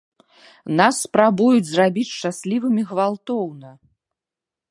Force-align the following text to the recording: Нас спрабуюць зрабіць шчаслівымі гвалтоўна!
Нас 0.79 0.95
спрабуюць 1.07 1.67
зрабіць 1.73 2.07
шчаслівымі 2.15 2.81
гвалтоўна! 2.93 3.69